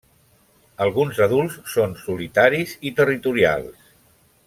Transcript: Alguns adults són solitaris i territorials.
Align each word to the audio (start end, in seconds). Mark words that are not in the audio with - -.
Alguns 0.85 1.19
adults 1.27 1.59
són 1.73 1.93
solitaris 2.07 2.75
i 2.91 2.93
territorials. 3.03 3.93